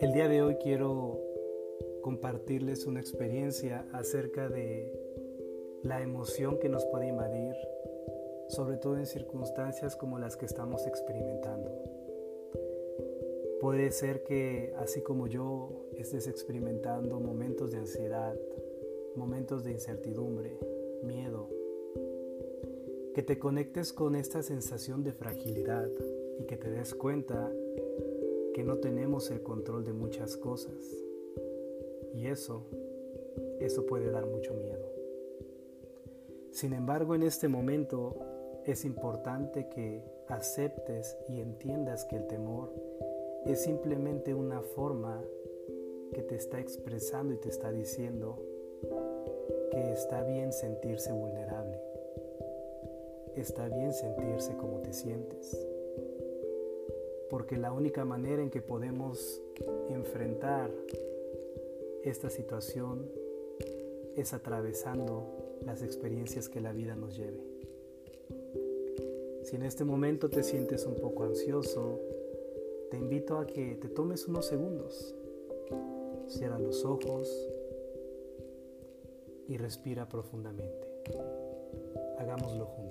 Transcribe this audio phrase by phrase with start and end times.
[0.00, 1.20] El día de hoy quiero
[2.02, 4.92] compartirles una experiencia acerca de
[5.82, 7.54] la emoción que nos puede invadir,
[8.48, 11.70] sobre todo en circunstancias como las que estamos experimentando.
[13.60, 18.34] Puede ser que así como yo estés experimentando momentos de ansiedad,
[19.14, 20.58] momentos de incertidumbre,
[21.02, 21.59] miedo,
[23.14, 25.88] que te conectes con esta sensación de fragilidad
[26.38, 27.50] y que te des cuenta
[28.54, 30.74] que no tenemos el control de muchas cosas.
[32.14, 32.66] Y eso,
[33.60, 34.90] eso puede dar mucho miedo.
[36.50, 38.16] Sin embargo, en este momento
[38.64, 42.72] es importante que aceptes y entiendas que el temor
[43.46, 45.22] es simplemente una forma
[46.12, 48.38] que te está expresando y te está diciendo
[49.70, 51.89] que está bien sentirse vulnerable.
[53.36, 55.56] Está bien sentirse como te sientes.
[57.28, 59.40] Porque la única manera en que podemos
[59.88, 60.70] enfrentar
[62.02, 63.08] esta situación
[64.16, 67.40] es atravesando las experiencias que la vida nos lleve.
[69.44, 72.00] Si en este momento te sientes un poco ansioso,
[72.90, 75.14] te invito a que te tomes unos segundos.
[76.26, 77.28] Cierra los ojos
[79.48, 80.88] y respira profundamente.
[82.18, 82.89] Hagámoslo juntos.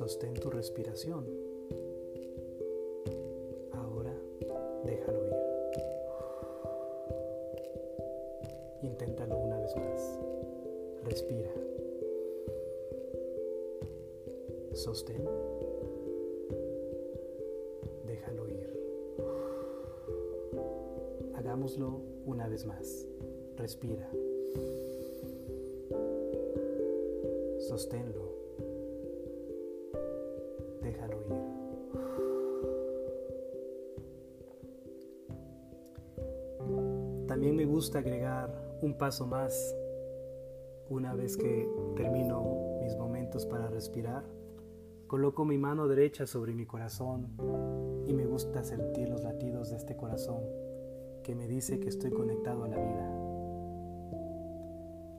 [0.00, 1.26] Sostén tu respiración.
[3.70, 4.14] Ahora
[4.82, 5.34] déjalo ir.
[8.80, 10.18] Inténtalo una vez más.
[11.04, 11.50] Respira.
[14.72, 15.22] Sostén.
[18.06, 18.70] Déjalo ir.
[21.34, 23.06] Hagámoslo una vez más.
[23.58, 24.10] Respira.
[27.58, 28.29] Sosténlo.
[31.00, 31.50] Déjalo ir.
[37.26, 38.50] También me gusta agregar
[38.82, 39.76] un paso más
[40.88, 44.24] una vez que termino mis momentos para respirar
[45.10, 47.32] Coloco mi mano derecha sobre mi corazón
[48.06, 50.44] y me gusta sentir los latidos de este corazón
[51.24, 53.10] que me dice que estoy conectado a la vida.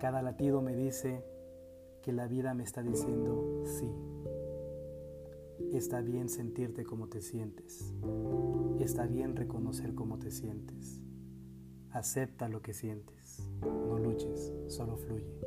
[0.00, 1.22] Cada latido me dice
[2.02, 3.88] que la vida me está diciendo sí.
[5.76, 7.92] Está bien sentirte como te sientes.
[8.80, 11.02] Está bien reconocer cómo te sientes.
[11.90, 13.46] Acepta lo que sientes.
[13.60, 15.38] No luches, solo fluye.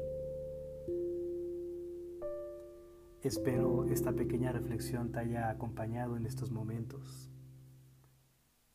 [3.23, 7.31] Espero esta pequeña reflexión te haya acompañado en estos momentos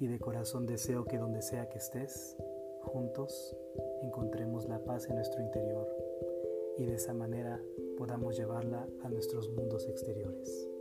[0.00, 2.36] y de corazón deseo que donde sea que estés,
[2.82, 3.56] juntos
[4.02, 5.86] encontremos la paz en nuestro interior
[6.78, 7.60] y de esa manera
[7.96, 10.73] podamos llevarla a nuestros mundos exteriores.